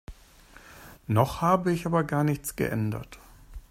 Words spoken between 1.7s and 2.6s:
ich aber gar nichts